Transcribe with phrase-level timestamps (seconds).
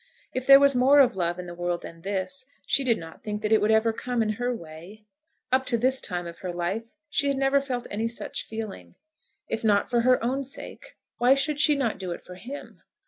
[0.33, 3.43] If there was more of love in the world than this, she did not think
[3.43, 5.05] that it would ever come in her way.
[5.51, 8.95] Up to this time of her life she had never felt any such feeling.
[9.47, 12.81] If not for her own sake, why should she not do it for him?